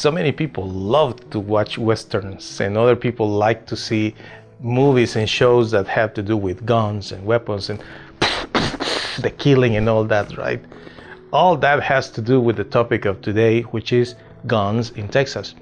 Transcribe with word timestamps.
So 0.00 0.10
many 0.10 0.32
people 0.32 0.66
love 0.66 1.28
to 1.28 1.38
watch 1.38 1.76
westerns 1.76 2.58
and 2.62 2.78
other 2.78 2.96
people 2.96 3.28
like 3.28 3.66
to 3.66 3.76
see 3.76 4.14
movies 4.58 5.14
and 5.14 5.28
shows 5.28 5.70
that 5.70 5.86
have 5.86 6.14
to 6.14 6.22
do 6.22 6.38
with 6.38 6.64
guns 6.64 7.12
and 7.12 7.22
weapons 7.26 7.68
and 7.68 7.84
the 9.20 9.30
killing 9.36 9.76
and 9.76 9.90
all 9.90 10.02
that 10.02 10.34
right? 10.38 10.64
All 11.34 11.54
that 11.58 11.82
has 11.82 12.08
to 12.12 12.22
do 12.22 12.40
with 12.40 12.56
the 12.56 12.64
topic 12.64 13.04
of 13.04 13.20
today 13.20 13.60
which 13.74 13.92
is 13.92 14.14
guns 14.46 14.88
in 14.92 15.06
texas. 15.06 15.54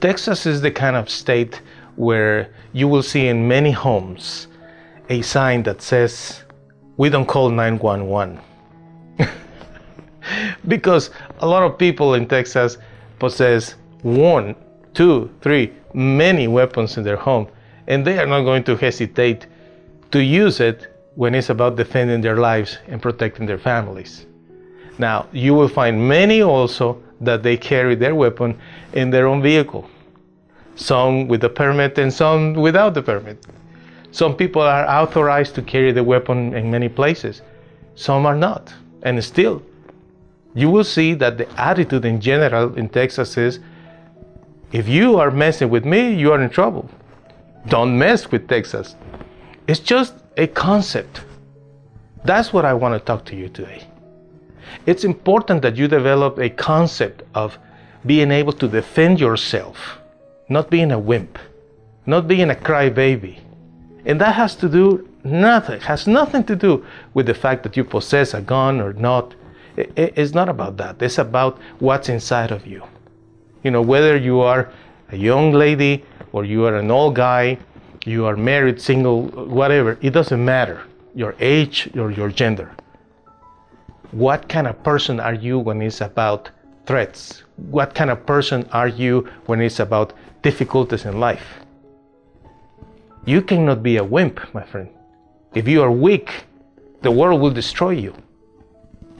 Texas 0.00 0.46
is 0.46 0.60
the 0.60 0.70
kind 0.70 0.94
of 0.94 1.10
state 1.10 1.60
where 1.96 2.54
you 2.72 2.86
will 2.86 3.02
see 3.02 3.26
in 3.26 3.48
many 3.48 3.72
homes 3.72 4.46
a 5.08 5.20
sign 5.22 5.64
that 5.64 5.82
says 5.82 6.44
we 6.96 7.08
don't 7.08 7.26
call 7.26 7.50
911 7.50 8.40
because 10.68 11.10
a 11.40 11.46
lot 11.46 11.64
of 11.64 11.76
people 11.76 12.14
in 12.14 12.28
texas 12.28 12.78
possess 13.18 13.74
one, 14.02 14.54
two, 14.92 15.30
three, 15.40 15.72
many 15.92 16.48
weapons 16.48 16.96
in 16.96 17.04
their 17.04 17.16
home, 17.16 17.48
and 17.86 18.06
they 18.06 18.18
are 18.18 18.26
not 18.26 18.42
going 18.42 18.64
to 18.64 18.76
hesitate 18.76 19.46
to 20.10 20.22
use 20.22 20.60
it 20.60 20.94
when 21.14 21.34
it's 21.34 21.50
about 21.50 21.76
defending 21.76 22.20
their 22.20 22.36
lives 22.36 22.78
and 22.88 23.00
protecting 23.00 23.46
their 23.46 23.58
families. 23.58 24.26
Now, 24.98 25.26
you 25.32 25.54
will 25.54 25.68
find 25.68 26.08
many 26.08 26.42
also 26.42 27.02
that 27.20 27.42
they 27.42 27.56
carry 27.56 27.94
their 27.94 28.14
weapon 28.14 28.58
in 28.92 29.10
their 29.10 29.26
own 29.26 29.42
vehicle, 29.42 29.88
some 30.76 31.28
with 31.28 31.42
a 31.44 31.48
permit 31.48 31.98
and 31.98 32.12
some 32.12 32.54
without 32.54 32.94
the 32.94 33.02
permit. 33.02 33.44
Some 34.10 34.36
people 34.36 34.62
are 34.62 34.86
authorized 34.86 35.54
to 35.56 35.62
carry 35.62 35.90
the 35.90 36.04
weapon 36.04 36.54
in 36.54 36.70
many 36.70 36.88
places, 36.88 37.42
some 37.96 38.26
are 38.26 38.36
not, 38.36 38.72
and 39.02 39.22
still 39.22 39.62
you 40.54 40.70
will 40.70 40.84
see 40.84 41.14
that 41.14 41.36
the 41.36 41.48
attitude 41.60 42.04
in 42.04 42.20
general 42.20 42.74
in 42.76 42.88
Texas 42.88 43.36
is 43.36 43.60
if 44.72 44.88
you 44.88 45.18
are 45.18 45.30
messing 45.30 45.70
with 45.70 45.84
me, 45.84 46.14
you 46.14 46.32
are 46.32 46.40
in 46.42 46.50
trouble. 46.50 46.88
Don't 47.68 47.96
mess 47.98 48.30
with 48.30 48.48
Texas. 48.48 48.96
It's 49.66 49.80
just 49.80 50.14
a 50.36 50.46
concept. 50.46 51.22
That's 52.24 52.52
what 52.52 52.64
I 52.64 52.74
want 52.74 52.94
to 52.94 53.04
talk 53.04 53.24
to 53.26 53.36
you 53.36 53.48
today. 53.48 53.86
It's 54.86 55.04
important 55.04 55.62
that 55.62 55.76
you 55.76 55.88
develop 55.88 56.38
a 56.38 56.50
concept 56.50 57.22
of 57.34 57.58
being 58.06 58.30
able 58.30 58.52
to 58.54 58.68
defend 58.68 59.20
yourself, 59.20 59.98
not 60.48 60.70
being 60.70 60.90
a 60.90 60.98
wimp, 60.98 61.38
not 62.06 62.28
being 62.28 62.50
a 62.50 62.54
crybaby. 62.54 63.38
And 64.04 64.20
that 64.20 64.34
has 64.34 64.54
to 64.56 64.68
do 64.68 65.08
nothing, 65.22 65.80
has 65.82 66.06
nothing 66.06 66.44
to 66.44 66.56
do 66.56 66.84
with 67.14 67.26
the 67.26 67.34
fact 67.34 67.62
that 67.62 67.76
you 67.76 67.84
possess 67.84 68.34
a 68.34 68.40
gun 68.40 68.80
or 68.80 68.92
not 68.92 69.34
it's 69.76 70.34
not 70.34 70.48
about 70.48 70.76
that. 70.76 71.00
It's 71.02 71.18
about 71.18 71.58
what's 71.78 72.08
inside 72.08 72.50
of 72.50 72.66
you. 72.66 72.82
You 73.62 73.70
know, 73.70 73.82
whether 73.82 74.16
you 74.16 74.40
are 74.40 74.70
a 75.10 75.16
young 75.16 75.52
lady 75.52 76.04
or 76.32 76.44
you 76.44 76.64
are 76.66 76.76
an 76.76 76.90
old 76.90 77.14
guy, 77.14 77.58
you 78.04 78.26
are 78.26 78.36
married, 78.36 78.80
single, 78.80 79.22
whatever, 79.26 79.98
it 80.00 80.10
doesn't 80.10 80.44
matter. 80.44 80.82
Your 81.14 81.34
age 81.40 81.90
or 81.96 82.10
your 82.10 82.28
gender. 82.28 82.70
What 84.10 84.48
kind 84.48 84.66
of 84.66 84.82
person 84.82 85.18
are 85.20 85.34
you 85.34 85.58
when 85.58 85.80
it's 85.82 86.00
about 86.00 86.50
threats? 86.86 87.42
What 87.56 87.94
kind 87.94 88.10
of 88.10 88.26
person 88.26 88.68
are 88.72 88.88
you 88.88 89.28
when 89.46 89.60
it's 89.60 89.80
about 89.80 90.12
difficulties 90.42 91.04
in 91.04 91.18
life? 91.18 91.46
You 93.24 93.40
cannot 93.40 93.82
be 93.82 93.96
a 93.96 94.04
wimp, 94.04 94.40
my 94.52 94.62
friend. 94.62 94.90
If 95.54 95.66
you 95.66 95.82
are 95.82 95.90
weak, 95.90 96.44
the 97.02 97.10
world 97.10 97.40
will 97.40 97.50
destroy 97.50 97.90
you. 97.90 98.14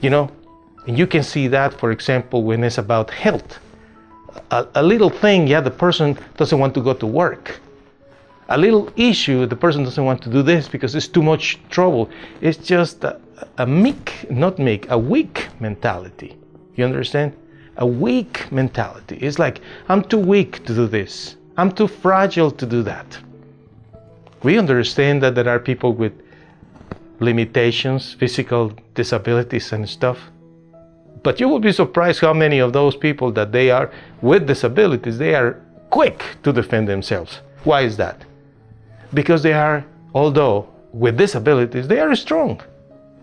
You 0.01 0.09
know, 0.11 0.31
and 0.87 0.97
you 0.97 1.07
can 1.07 1.23
see 1.23 1.47
that, 1.47 1.73
for 1.73 1.91
example, 1.91 2.43
when 2.43 2.63
it's 2.63 2.77
about 2.77 3.09
health. 3.09 3.59
A, 4.51 4.67
a, 4.75 4.83
little 4.83 5.09
thing, 5.09 5.47
yeah, 5.47 5.61
the 5.61 5.71
person 5.71 6.17
doesn't 6.37 6.59
want 6.59 6.73
to 6.75 6.81
go 6.81 6.93
to 6.93 7.07
work. 7.07 7.59
A 8.49 8.57
little 8.57 8.91
issue, 8.95 9.45
the 9.47 9.55
person 9.55 9.83
doesn't 9.83 10.05
want 10.05 10.21
to 10.23 10.29
do 10.29 10.43
this 10.43 10.67
because 10.67 10.93
it's 10.93 11.07
too 11.07 11.23
much 11.23 11.59
trouble. 11.69 12.09
It's 12.41 12.57
just 12.57 13.03
a, 13.03 13.19
a 13.57 13.65
meek, 13.65 14.29
not 14.29 14.59
meek, 14.59 14.89
a 14.91 14.97
weak 14.97 15.47
mentality. 15.59 16.37
You 16.75 16.85
understand? 16.85 17.33
A 17.77 17.85
weak 17.85 18.51
mentality. 18.51 19.17
It's 19.17 19.39
like, 19.39 19.61
I'm 19.89 20.03
too 20.03 20.19
weak 20.19 20.63
to 20.65 20.75
do 20.75 20.87
this. 20.87 21.37
I'm 21.57 21.71
too 21.71 21.87
fragile 21.87 22.51
to 22.51 22.65
do 22.65 22.83
that. 22.83 23.17
We 24.43 24.59
understand 24.59 25.23
that 25.23 25.33
there 25.33 25.49
are 25.49 25.59
people 25.59 25.93
with 25.93 26.13
limitations, 27.19 28.13
physical 28.13 28.73
disabilities, 28.93 29.71
and 29.71 29.89
stuff. 29.89 30.19
But 31.25 31.39
you 31.39 31.49
will 31.49 31.59
be 31.59 31.71
surprised 31.71 32.21
how 32.21 32.35
many 32.35 32.59
of 32.59 32.71
those 32.71 32.95
people 32.95 33.31
that 33.31 33.51
they 33.51 33.71
are 33.71 33.89
with 34.21 34.45
disabilities, 34.45 35.17
they 35.17 35.33
are 35.33 35.59
quick 35.89 36.23
to 36.43 36.53
defend 36.53 36.87
themselves. 36.87 37.39
Why 37.63 37.81
is 37.81 37.97
that? 37.97 38.23
Because 39.11 39.41
they 39.41 39.53
are, 39.53 39.83
although 40.13 40.69
with 40.93 41.17
disabilities, 41.17 41.87
they 41.87 41.99
are 41.99 42.15
strong. 42.15 42.61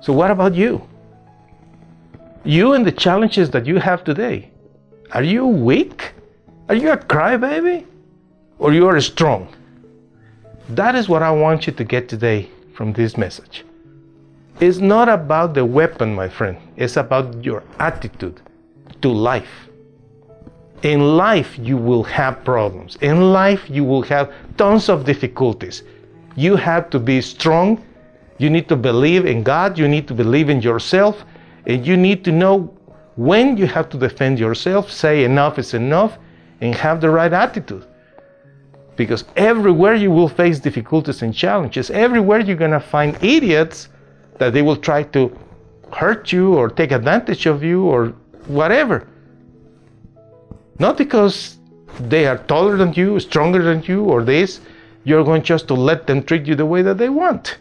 So 0.01 0.13
what 0.13 0.33
about 0.33 0.57
you? 0.57 0.83
You 2.43 2.73
and 2.73 2.85
the 2.85 2.91
challenges 2.91 3.51
that 3.51 3.67
you 3.67 3.77
have 3.79 4.03
today, 4.03 4.51
are 5.13 5.23
you 5.23 5.47
weak? 5.47 6.13
Are 6.69 6.75
you 6.75 6.91
a 6.91 6.97
crybaby? 6.97 7.87
Or 8.59 8.73
you 8.73 8.89
are 8.89 9.01
strong? 9.01 9.47
That 10.71 10.97
is 10.97 11.09
what 11.09 11.23
I 11.23 11.31
want 11.31 11.69
you 11.69 11.73
to 11.73 11.85
get 11.85 12.09
today 12.09 12.51
from 12.75 12.95
this 12.95 13.17
message. 13.17 13.65
It's 14.63 14.79
not 14.79 15.09
about 15.09 15.55
the 15.55 15.65
weapon, 15.65 16.15
my 16.15 16.29
friend. 16.29 16.57
It's 16.77 16.97
about 16.97 17.45
your 17.45 17.65
attitude 17.81 18.41
to 19.01 19.09
life. 19.09 19.69
In 20.85 21.17
life, 21.17 21.59
you 21.59 21.77
will 21.77 22.05
have 22.05 22.45
problems. 22.45 22.95
In 23.01 23.33
life, 23.33 23.69
you 23.69 23.83
will 23.83 24.03
have 24.03 24.33
tons 24.57 24.89
of 24.89 25.05
difficulties. 25.05 25.83
You 26.37 26.55
have 26.55 26.91
to 26.91 27.01
be 27.01 27.21
strong. 27.23 27.85
You 28.39 28.51
need 28.51 28.69
to 28.69 28.77
believe 28.77 29.27
in 29.27 29.43
God. 29.43 29.77
You 29.77 29.89
need 29.89 30.07
to 30.07 30.15
believe 30.15 30.49
in 30.49 30.63
yourself. 30.63 31.25
And 31.67 31.85
you 31.85 31.97
need 31.97 32.23
to 32.27 32.31
know 32.31 32.73
when 33.17 33.57
you 33.57 33.67
have 33.67 33.89
to 33.89 33.99
defend 33.99 34.39
yourself, 34.39 34.93
say 34.93 35.25
enough 35.25 35.59
is 35.59 35.75
enough, 35.75 36.19
and 36.61 36.73
have 36.77 37.01
the 37.01 37.11
right 37.11 37.33
attitude. 37.33 37.85
Because 38.95 39.25
everywhere 39.35 39.97
you 39.97 40.13
will 40.13 40.29
face 40.29 40.61
difficulties 40.61 41.23
and 41.23 41.35
challenges, 41.35 41.91
everywhere 41.91 42.39
you're 42.39 42.63
going 42.65 42.71
to 42.71 42.79
find 42.79 43.19
idiots 43.25 43.89
that 44.39 44.53
they 44.53 44.63
will 44.63 44.77
try 44.77 45.03
to 45.03 45.37
hurt 45.93 46.33
you 46.33 46.55
or 46.55 46.69
take 46.69 46.93
advantage 46.93 47.47
of 47.47 47.63
you 47.63 47.85
or 47.85 48.09
whatever. 48.47 49.09
Not 50.79 50.97
because 50.97 51.59
they 52.01 52.27
are 52.27 52.39
taller 52.39 52.77
than 52.77 52.93
you, 52.95 53.21
stronger 53.21 53.63
than 53.63 53.83
you, 53.85 54.05
or 54.05 54.23
this, 54.25 54.61
you're 55.05 55.25
going 55.25 55.43
just 55.43 55.69
to 55.69 55.75
let 55.75 56.07
them 56.07 56.23
treat 56.23 56.47
you 56.47 56.55
the 56.55 56.67
way 56.67 56.83
that 56.83 56.99
they 56.99 57.09
want. 57.09 57.59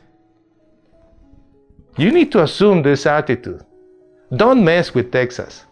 You 1.97 2.11
need 2.11 2.31
to 2.31 2.43
assume 2.43 2.83
this 2.83 3.05
attitude. 3.05 3.65
Don't 4.35 4.63
mess 4.63 4.93
with 4.93 5.11
Texas. 5.11 5.65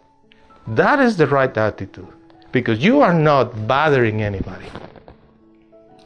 That 0.66 1.00
is 1.00 1.16
the 1.16 1.26
right 1.26 1.56
attitude 1.56 2.06
because 2.52 2.84
you 2.84 3.00
are 3.00 3.14
not 3.14 3.66
bothering 3.66 4.22
anybody. 4.22 4.66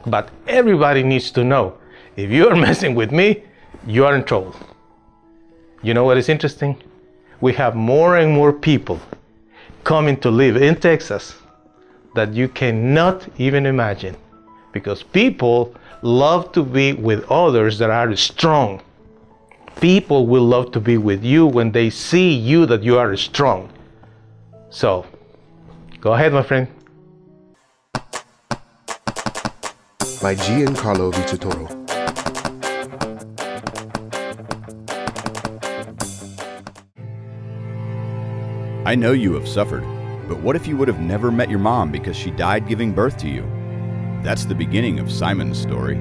But 0.07 0.31
everybody 0.47 1.03
needs 1.03 1.31
to 1.33 1.45
know 1.45 1.79
if 2.17 2.31
you 2.31 2.49
are 2.49 2.57
messing 2.69 2.95
with 2.95 3.11
me, 3.11 3.43
you 3.87 4.05
are 4.07 4.15
in 4.15 4.25
trouble. 4.25 4.55
You 5.85 5.93
know 5.93 6.05
what 6.05 6.17
is 6.17 6.31
interesting? 6.31 6.83
We 7.43 7.53
have 7.53 7.75
more 7.75 8.17
and 8.17 8.33
more 8.33 8.55
people 8.55 8.99
coming 9.85 10.17
to 10.21 10.31
live 10.31 10.57
in 10.57 10.77
Texas 10.77 11.35
that 12.15 12.33
you 12.33 12.49
cannot 12.49 13.29
even 13.37 13.67
imagine 13.67 14.17
because 14.73 15.03
people 15.03 15.75
love 16.01 16.53
to 16.53 16.63
be 16.63 16.95
with 16.95 17.31
others 17.31 17.79
that 17.81 17.91
are 17.91 18.17
strong. 18.17 18.81
People 19.79 20.27
will 20.27 20.45
love 20.45 20.73
to 20.73 20.81
be 20.81 20.97
with 20.97 21.23
you 21.23 21.45
when 21.45 21.71
they 21.71 21.91
see 21.91 22.33
you 22.33 22.65
that 22.65 22.83
you 22.83 22.97
are 22.97 23.15
strong. 23.15 23.69
So, 24.71 25.05
go 26.01 26.15
ahead, 26.15 26.33
my 26.33 26.43
friend. 26.43 26.67
By 30.23 30.35
Giancarlo 30.35 31.13
Vitatoro. 31.13 31.84
I 38.87 38.95
know 38.95 39.13
you 39.13 39.33
have 39.33 39.49
suffered. 39.49 39.83
But 40.29 40.41
what 40.41 40.57
if 40.57 40.67
you 40.67 40.77
would 40.77 40.89
have 40.89 41.01
never 41.01 41.31
met 41.31 41.49
your 41.49 41.59
mom 41.59 41.91
because 41.91 42.17
she 42.17 42.31
died 42.31 42.69
giving 42.69 42.93
birth 42.93 43.17
to 43.19 43.29
you? 43.29 43.43
That's 44.23 44.45
the 44.45 44.55
beginning 44.55 44.99
of 44.99 45.11
Simon's 45.11 45.59
story. 45.59 45.97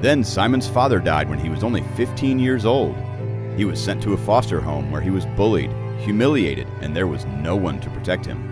Then 0.00 0.24
Simon's 0.24 0.68
father 0.68 1.00
died 1.00 1.28
when 1.28 1.38
he 1.38 1.50
was 1.50 1.62
only 1.62 1.82
15 1.96 2.38
years 2.38 2.64
old. 2.64 2.96
He 3.56 3.64
was 3.64 3.82
sent 3.82 4.02
to 4.02 4.14
a 4.14 4.18
foster 4.18 4.60
home 4.60 4.90
where 4.90 5.02
he 5.02 5.10
was 5.10 5.26
bullied, 5.36 5.72
humiliated, 5.98 6.66
and 6.80 6.96
there 6.96 7.06
was 7.06 7.26
no 7.26 7.56
one 7.56 7.78
to 7.80 7.90
protect 7.90 8.24
him. 8.24 8.50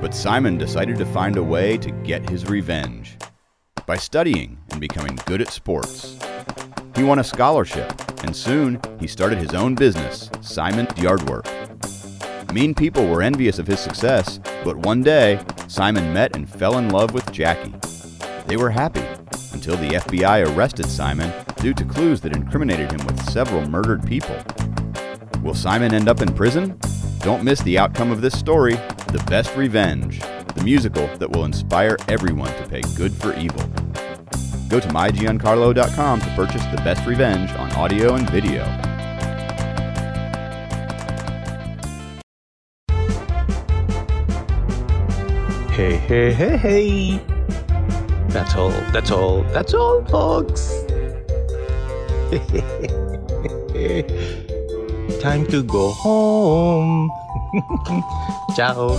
But 0.00 0.14
Simon 0.14 0.58
decided 0.58 0.96
to 0.98 1.06
find 1.06 1.36
a 1.36 1.42
way 1.42 1.76
to 1.78 1.90
get 1.90 2.28
his 2.28 2.46
revenge 2.46 3.16
by 3.86 3.96
studying 3.96 4.58
and 4.70 4.80
becoming 4.80 5.18
good 5.26 5.40
at 5.40 5.50
sports. 5.50 6.18
He 6.96 7.04
won 7.04 7.20
a 7.20 7.24
scholarship, 7.24 7.92
and 8.24 8.34
soon 8.34 8.80
he 8.98 9.06
started 9.06 9.38
his 9.38 9.54
own 9.54 9.74
business, 9.74 10.30
Simon's 10.40 10.96
Yardwork. 11.00 11.46
Mean 12.52 12.74
people 12.74 13.06
were 13.06 13.22
envious 13.22 13.60
of 13.60 13.66
his 13.68 13.78
success, 13.78 14.40
but 14.64 14.76
one 14.76 15.02
day, 15.02 15.38
Simon 15.68 16.12
met 16.12 16.34
and 16.34 16.50
fell 16.50 16.78
in 16.78 16.88
love 16.88 17.14
with 17.14 17.30
Jackie. 17.30 17.72
They 18.46 18.56
were 18.56 18.70
happy 18.70 19.04
until 19.52 19.76
the 19.76 19.90
FBI 19.90 20.52
arrested 20.52 20.86
Simon 20.86 21.32
due 21.58 21.72
to 21.74 21.84
clues 21.84 22.20
that 22.22 22.34
incriminated 22.34 22.90
him 22.90 23.06
with 23.06 23.22
several 23.30 23.68
murdered 23.68 24.04
people. 24.04 24.36
Will 25.44 25.54
Simon 25.54 25.94
end 25.94 26.08
up 26.08 26.22
in 26.22 26.34
prison? 26.34 26.76
Don't 27.20 27.44
miss 27.44 27.60
the 27.60 27.78
outcome 27.78 28.10
of 28.10 28.20
this 28.20 28.36
story 28.36 28.74
The 29.12 29.22
Best 29.28 29.54
Revenge, 29.54 30.20
the 30.56 30.64
musical 30.64 31.06
that 31.18 31.30
will 31.30 31.44
inspire 31.44 31.96
everyone 32.08 32.52
to 32.54 32.68
pay 32.68 32.80
good 32.96 33.12
for 33.12 33.32
evil. 33.36 33.62
Go 34.68 34.80
to 34.80 34.88
mygiancarlo.com 34.88 36.20
to 36.20 36.34
purchase 36.34 36.64
The 36.66 36.82
Best 36.84 37.06
Revenge 37.06 37.52
on 37.52 37.70
audio 37.72 38.14
and 38.14 38.28
video. 38.30 38.89
Hey, 46.10 46.32
hey, 46.32 46.56
hey. 46.56 47.20
That's 48.30 48.56
all, 48.56 48.70
that's 48.90 49.12
all, 49.12 49.44
that's 49.54 49.74
all, 49.74 50.04
folks. 50.06 50.82
Time 55.22 55.46
to 55.46 55.62
go 55.62 55.92
home. 55.92 57.12
Ciao. 58.56 58.98